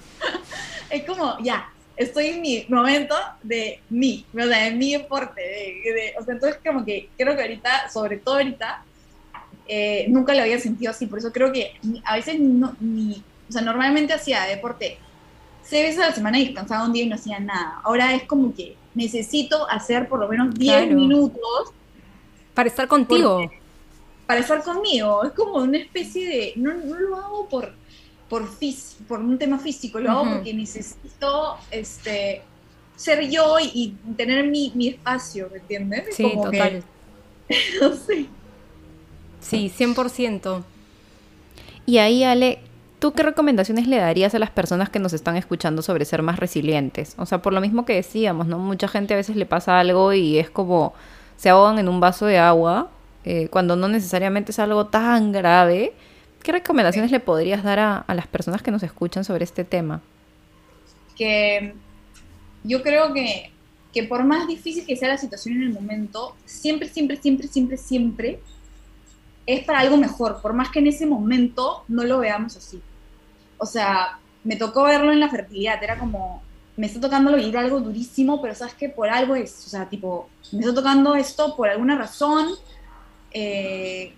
[0.88, 5.42] es como, ya, estoy en mi momento de mí, o sea, en mi deporte.
[6.18, 8.84] o sea, entonces como que creo que ahorita, sobre todo ahorita,
[9.66, 11.74] eh, nunca lo había sentido así, por eso creo que
[12.04, 14.98] a veces no, ni, o sea, normalmente hacía deporte
[15.62, 17.80] seis veces a la semana y descansaba un día y no hacía nada.
[17.82, 21.72] Ahora es como que necesito hacer por lo menos 10 minutos.
[22.54, 23.50] Para estar contigo.
[24.30, 25.24] Para estar conmigo.
[25.24, 26.52] Es como una especie de.
[26.54, 27.72] No, no lo hago por
[28.28, 28.48] por,
[29.08, 32.42] por un tema físico, lo hago porque necesito este,
[32.94, 36.14] ser yo y, tener mi, mi, espacio, ¿me entiendes?
[36.14, 36.84] Sí, total.
[37.80, 38.26] no sé.
[39.40, 40.62] Sí, 100%.
[41.86, 42.60] Y ahí, Ale,
[43.00, 46.38] ¿tú qué recomendaciones le darías a las personas que nos están escuchando sobre ser más
[46.38, 47.16] resilientes?
[47.18, 48.60] O sea, por lo mismo que decíamos, ¿no?
[48.60, 50.94] Mucha gente a veces le pasa algo y es como
[51.36, 52.92] se ahogan en un vaso de agua,
[53.24, 55.94] eh, cuando no necesariamente es algo tan grave
[56.42, 60.00] ¿Qué recomendaciones le podrías dar a, las personas que nos escuchan sobre este tema?
[61.16, 61.74] Que
[62.64, 63.50] yo creo que,
[63.92, 67.76] que por más difícil que sea la situación en el momento, siempre, siempre, siempre, siempre,
[67.76, 68.40] siempre
[69.46, 72.80] es para algo mejor, por más que en ese momento no lo veamos así.
[73.58, 76.42] O sea, me tocó verlo en la fertilidad, era como,
[76.76, 80.30] me está tocando vivir algo durísimo, pero sabes que por algo es, o sea, tipo,
[80.52, 82.48] me está tocando esto por alguna razón,
[83.32, 84.12] eh,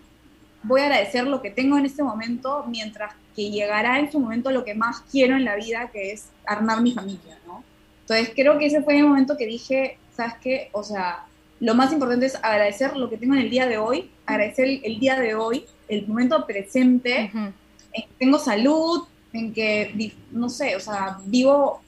[0.63, 4.51] voy a agradecer lo que tengo en este momento, mientras que llegará en su momento
[4.51, 7.65] lo que más quiero en la vida, que es armar mi familia, ¿no?
[8.03, 10.69] Entonces creo que ese fue el momento que dije, ¿sabes qué?
[10.73, 11.25] O sea,
[11.61, 14.99] lo más importante es agradecer lo que tengo en el día de hoy, agradecer el,
[14.99, 17.55] día de hoy, el momento presente, en
[17.93, 21.81] que tengo salud, en que, no sé, o sea, vivo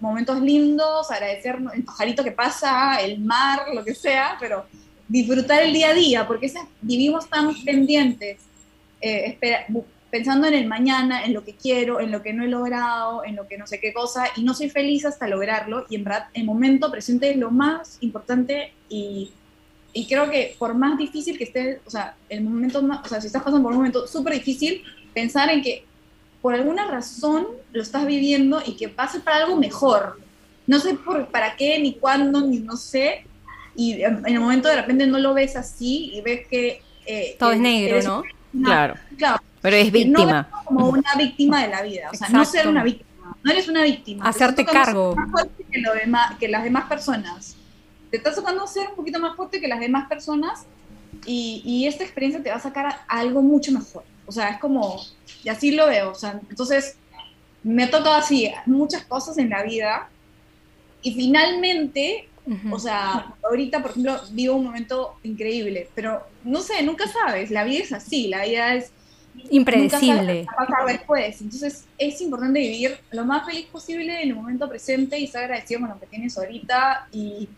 [0.00, 4.64] momentos lindos, agradecer el pajarito que pasa, el mar, lo que sea, pero
[5.10, 8.38] disfrutar el día a día, porque vivimos tan pendientes,
[9.00, 9.36] eh,
[10.08, 13.34] pensando en el mañana, en lo que quiero, en lo que no he logrado, en
[13.34, 16.28] lo que no sé qué cosa, y no soy feliz hasta lograrlo, y en verdad
[16.32, 19.32] el momento presente es lo más importante y,
[19.92, 23.26] y creo que por más difícil que esté, o sea, el momento, o sea, si
[23.26, 25.84] estás pasando por un momento súper difícil, pensar en que
[26.40, 30.20] por alguna razón lo estás viviendo y que pase para algo mejor.
[30.68, 33.24] No sé por, para qué, ni cuándo, ni no sé,
[33.80, 36.82] y en el momento de repente no lo ves así y ves que...
[37.06, 38.22] Eh, Todo es negro, ¿no?
[38.62, 38.94] claro.
[39.16, 39.42] Claro.
[39.62, 40.48] Pero es víctima.
[40.50, 43.68] No como una víctima de la vida, o sea, no ser una víctima, no eres
[43.68, 44.28] una víctima.
[44.28, 45.16] Hacerte cargo.
[45.16, 47.56] Más fuerte que, lo demás, que las demás personas.
[48.10, 50.66] Te estás tocando ser un poquito más fuerte que las demás personas
[51.24, 54.04] y, y esta experiencia te va a sacar a algo mucho mejor.
[54.26, 55.00] O sea, es como,
[55.42, 56.96] y así lo veo, o sea, entonces
[57.62, 60.08] me ha tocado así muchas cosas en la vida
[61.02, 62.29] y finalmente
[62.70, 67.64] o sea, ahorita, por ejemplo, vivo un momento increíble, pero no sé, nunca sabes, la
[67.64, 68.92] vida es así, la vida es
[69.50, 70.46] impredecible.
[70.58, 71.40] Nunca después.
[71.40, 75.80] Entonces, es importante vivir lo más feliz posible en el momento presente y estar agradecido
[75.80, 77.48] con lo que tienes ahorita y,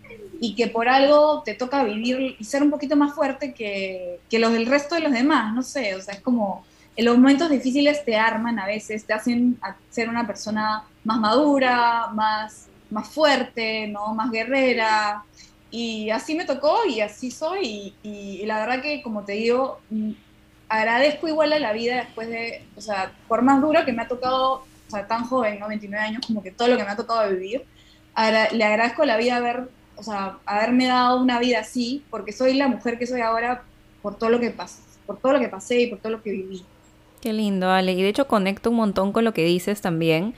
[0.41, 4.39] y que por algo te toca vivir y ser un poquito más fuerte que, que
[4.39, 6.65] los del resto de los demás, no sé, o sea, es como
[6.95, 12.09] en los momentos difíciles te arman a veces, te hacen ser una persona más madura,
[12.13, 14.15] más más fuerte, ¿no?
[14.15, 15.25] Más guerrera.
[15.71, 17.95] Y así me tocó y así soy.
[18.03, 20.13] Y, la verdad que, como te digo, mm,
[20.69, 24.09] agradezco igual a la vida después de, o sea, por más duro que me ha
[24.09, 25.69] tocado, o sea, tan joven, ¿no?
[25.69, 27.65] 29 años, como que todo lo que me ha tocado vivir,
[28.53, 32.69] le agradezco la vida haber, o sea, haberme dado una vida así, porque soy la
[32.69, 33.65] mujer que soy ahora
[34.03, 36.31] por todo lo que pasé, por todo lo que pasé y por todo lo que
[36.33, 36.65] viví.
[37.23, 37.93] Qué lindo, Ale.
[37.93, 40.35] Y de hecho conecto un montón con lo que dices también.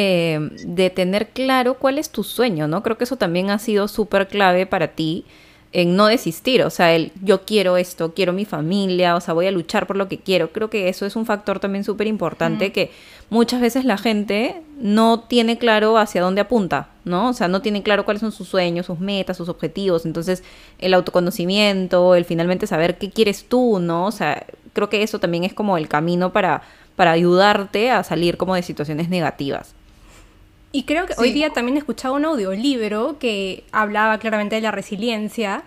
[0.00, 2.84] Eh, de tener claro cuál es tu sueño, ¿no?
[2.84, 5.24] Creo que eso también ha sido súper clave para ti,
[5.72, 9.48] en no desistir, o sea, el yo quiero esto, quiero mi familia, o sea, voy
[9.48, 10.52] a luchar por lo que quiero.
[10.52, 12.92] Creo que eso es un factor también súper importante que
[13.28, 17.30] muchas veces la gente no tiene claro hacia dónde apunta, ¿no?
[17.30, 20.06] O sea, no tiene claro cuáles son sus sueños, sus metas, sus objetivos.
[20.06, 20.44] Entonces,
[20.78, 24.06] el autoconocimiento, el finalmente saber qué quieres tú, ¿no?
[24.06, 26.62] O sea, creo que eso también es como el camino para,
[26.94, 29.74] para ayudarte a salir como de situaciones negativas.
[30.78, 34.70] Y creo que hoy día también he escuchado un audiolibro que hablaba claramente de la
[34.70, 35.64] resiliencia.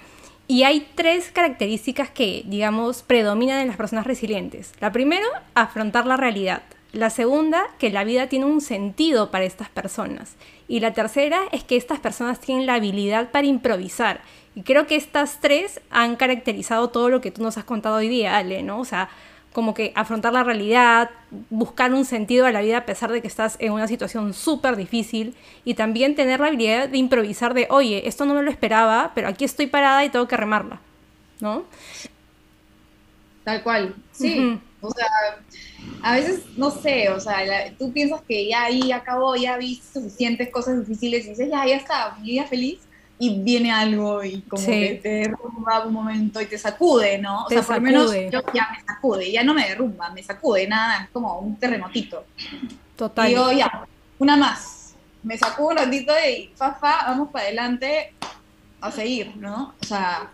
[0.47, 4.71] Y hay tres características que, digamos, predominan en las personas resilientes.
[4.79, 6.63] La primera, afrontar la realidad.
[6.93, 10.35] La segunda, que la vida tiene un sentido para estas personas.
[10.69, 14.21] Y la tercera es que estas personas tienen la habilidad para improvisar.
[14.55, 18.07] Y creo que estas tres han caracterizado todo lo que tú nos has contado hoy
[18.07, 18.79] día, Ale, ¿no?
[18.79, 19.09] O sea,
[19.53, 21.09] como que afrontar la realidad,
[21.49, 24.75] buscar un sentido a la vida a pesar de que estás en una situación súper
[24.75, 25.35] difícil
[25.65, 29.27] y también tener la habilidad de improvisar de, oye, esto no me lo esperaba, pero
[29.27, 30.79] aquí estoy parada y tengo que remarla,
[31.41, 31.65] ¿no?
[33.43, 34.59] Tal cual, sí.
[34.79, 35.07] O sea,
[36.01, 37.37] a veces, no sé, o sea,
[37.77, 41.75] tú piensas que ya ahí acabó, ya vi suficientes cosas difíciles y dices, ya, ya
[41.75, 42.79] está, mi vida feliz
[43.21, 47.43] y viene algo y como que te derrumba un momento y te sacude, ¿no?
[47.45, 50.67] O sea, por lo menos yo ya me sacude, ya no me derrumba, me sacude,
[50.67, 52.25] nada, es como un terremotito.
[52.95, 53.29] Total.
[53.29, 53.85] Y yo ya,
[54.17, 58.11] una más, me sacudo un ratito y fa, fa, vamos para adelante
[58.81, 59.75] a seguir, ¿no?
[59.79, 60.31] O sea,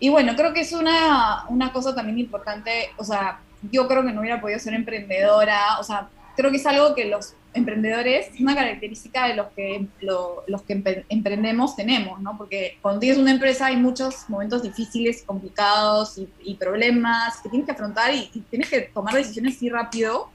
[0.00, 3.38] y bueno, creo que es una, una cosa también importante, o sea,
[3.70, 7.04] yo creo que no hubiera podido ser emprendedora, o sea, creo que es algo que
[7.04, 12.36] los emprendedores, es una característica de los que, los que emprendemos tenemos, ¿no?
[12.36, 17.72] Porque cuando tienes una empresa hay muchos momentos difíciles, complicados y, problemas que tienes que
[17.72, 20.30] afrontar y, tienes que tomar decisiones así rápido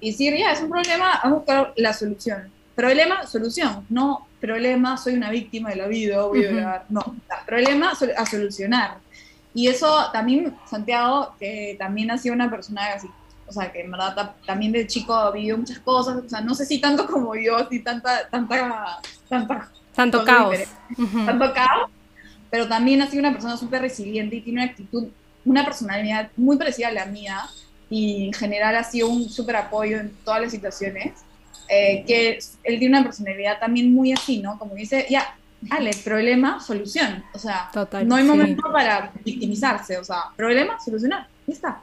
[0.00, 2.50] y decir, ya, es un problema, vamos a buscar la solución.
[2.74, 3.86] Problema, solución.
[3.88, 7.02] No, problema, soy una víctima de la vida, voy a No,
[7.46, 8.98] problema a solucionar.
[9.54, 13.08] Y eso también, Santiago, que también ha sido una persona así
[13.54, 16.80] sea, que en verdad también de chico vivió muchas cosas, o sea, no sé si
[16.80, 20.56] tanto como yo, así tanta, tanta, tanta tanto caos.
[21.24, 21.90] Tanto caos,
[22.50, 25.08] pero también ha sido una persona súper resiliente y tiene una actitud,
[25.44, 27.42] una personalidad muy parecida a la mía
[27.90, 31.12] y en general ha sido un súper apoyo en todas las situaciones,
[31.68, 34.58] eh, que él tiene una personalidad también muy así, ¿no?
[34.58, 37.70] Como dice, ya, dale, problema, solución, o sea,
[38.04, 41.80] no hay momento para victimizarse, o sea, problema, solucionar, ya está.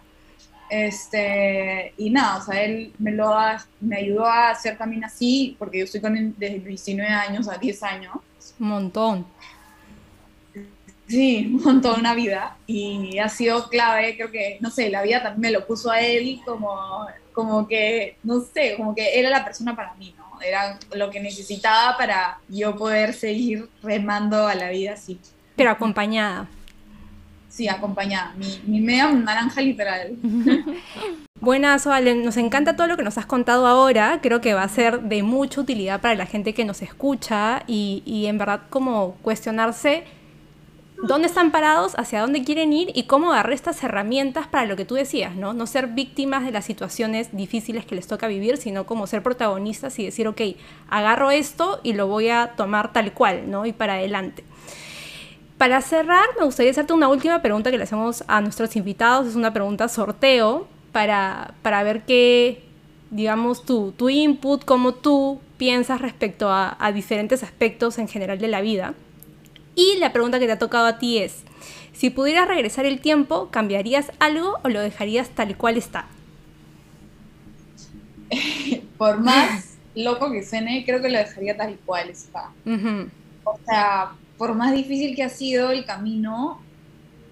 [0.72, 3.36] Este, y nada, o sea, él me, lo
[3.82, 7.58] me ayudó a hacer también así, porque yo estoy con él desde 19 años a
[7.58, 8.16] 10 años.
[8.58, 9.26] Un montón.
[11.08, 12.56] Sí, un montón, una vida.
[12.68, 16.00] Y ha sido clave, creo que, no sé, la vida también me lo puso a
[16.00, 20.42] él como, como que, no sé, como que era la persona para mí, ¿no?
[20.42, 25.20] Era lo que necesitaba para yo poder seguir remando a la vida así.
[25.58, 26.48] Pero acompañada.
[27.52, 28.34] Sí, acompañada.
[28.38, 30.16] Mi, mi media naranja literal.
[31.42, 32.24] Buenas, Valen.
[32.24, 34.20] Nos encanta todo lo que nos has contado ahora.
[34.22, 38.04] Creo que va a ser de mucha utilidad para la gente que nos escucha y,
[38.06, 40.06] y en verdad como cuestionarse
[41.04, 44.86] dónde están parados, hacia dónde quieren ir y cómo agarrar estas herramientas para lo que
[44.86, 45.54] tú decías, ¿no?
[45.54, 49.98] No ser víctimas de las situaciones difíciles que les toca vivir, sino como ser protagonistas
[50.00, 50.42] y decir, ok,
[50.90, 53.66] agarro esto y lo voy a tomar tal cual, ¿no?
[53.66, 54.44] Y para adelante.
[55.62, 59.28] Para cerrar, me gustaría hacerte una última pregunta que le hacemos a nuestros invitados.
[59.28, 62.64] Es una pregunta sorteo para, para ver qué,
[63.12, 68.48] digamos, tu, tu input, cómo tú piensas respecto a, a diferentes aspectos en general de
[68.48, 68.96] la vida.
[69.76, 71.44] Y la pregunta que te ha tocado a ti es,
[71.94, 76.08] si pudieras regresar el tiempo, ¿cambiarías algo o lo dejarías tal cual está?
[78.98, 82.50] Por más loco que suene, creo que lo dejaría tal cual está.
[83.44, 86.60] O sea, por más difícil que ha sido el camino,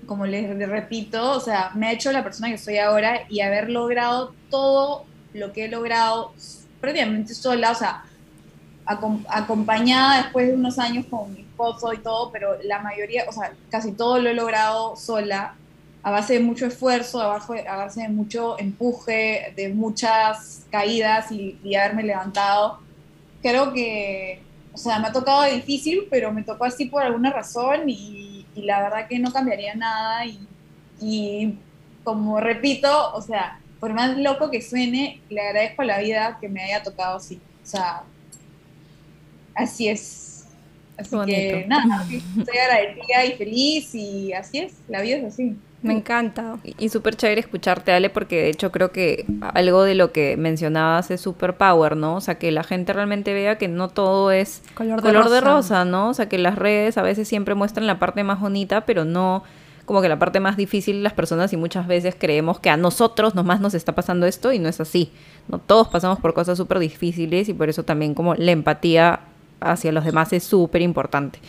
[0.05, 3.71] como les repito, o sea, me ha hecho la persona que soy ahora y haber
[3.71, 6.33] logrado todo lo que he logrado
[6.79, 8.03] prácticamente sola, o sea,
[8.85, 13.53] acompañada después de unos años con mi esposo y todo, pero la mayoría, o sea,
[13.71, 15.55] casi todo lo he logrado sola,
[16.03, 21.31] a base de mucho esfuerzo, a base, a base de mucho empuje, de muchas caídas
[21.31, 22.81] y, y haberme levantado.
[23.41, 24.43] Creo que
[24.79, 29.07] sea, me ha tocado difícil, pero me tocó así por alguna razón y, la verdad
[29.07, 30.25] que no cambiaría nada
[30.99, 31.57] y,
[32.03, 36.49] como repito, o sea, por más loco que suene, le agradezco a la vida que
[36.49, 37.39] me haya tocado así.
[37.63, 38.03] O sea,
[39.55, 40.47] así es.
[40.97, 42.05] Así que nada,
[42.37, 45.55] estoy agradecida y feliz y así es, la vida es así.
[45.81, 46.57] Me encanta.
[46.63, 50.35] Y, y súper chévere escucharte, Ale, porque de hecho creo que algo de lo que
[50.35, 52.15] mencionabas es super power, ¿no?
[52.15, 55.41] O sea, que la gente realmente vea que no todo es Color de color de
[55.41, 55.53] rosa.
[55.53, 56.09] rosa, ¿no?
[56.09, 59.43] O sea, que las redes a veces siempre muestran la parte más bonita, pero no
[59.85, 63.33] como que la parte más difícil las personas y muchas veces creemos que a nosotros
[63.33, 65.11] nomás nos está pasando esto y no es así.
[65.47, 69.21] No todos pasamos por cosas súper difíciles y por eso también como la empatía
[69.61, 71.39] hacia los demás es súper importante.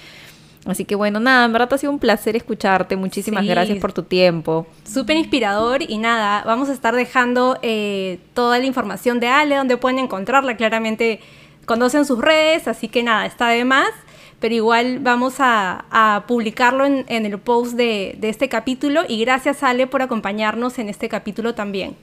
[0.67, 2.95] Así que bueno, nada, en verdad ha sido un placer escucharte.
[2.97, 3.49] Muchísimas Sí.
[3.49, 4.67] gracias por tu tiempo.
[4.85, 9.77] Súper inspirador y nada, vamos a estar dejando eh, toda la información de Ale, donde
[9.79, 10.57] pueden encontrarla.
[10.57, 11.21] Claramente
[11.65, 13.89] conocen sus redes, así que nada, está de más.
[14.39, 19.03] Pero igual vamos a, a publicarlo en, en el post de, de este capítulo.
[19.07, 21.95] Y gracias Ale por acompañarnos en este capítulo también.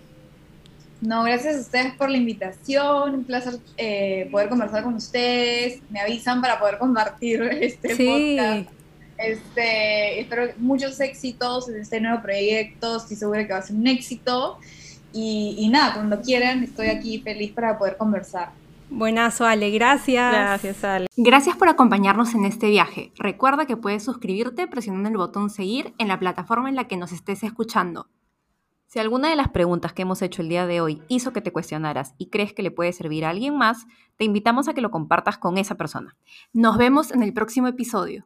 [1.02, 6.00] No, gracias a ustedes por la invitación, un placer eh, poder conversar con ustedes, me
[6.00, 8.38] avisan para poder compartir este Sí.
[8.38, 8.78] podcast.
[9.20, 13.88] Este, espero muchos éxitos en este nuevo proyecto, estoy segura que va a ser un
[13.88, 14.58] éxito.
[15.14, 18.52] Y, y nada, cuando quieran, estoy aquí feliz para poder conversar.
[18.89, 20.32] Buenazo Ale, gracias.
[20.32, 21.08] Gracias, Ale.
[21.18, 23.12] Gracias por acompañarnos en este viaje.
[23.18, 27.12] Recuerda que puedes suscribirte presionando el botón seguir en la plataforma en la que nos
[27.12, 28.08] estés escuchando.
[28.88, 31.52] Si alguna de las preguntas que hemos hecho el día de hoy hizo que te
[31.52, 33.86] cuestionaras y crees que le puede servir a alguien más,
[34.16, 36.16] te invitamos a que lo compartas con esa persona.
[36.54, 38.26] Nos vemos en el próximo episodio.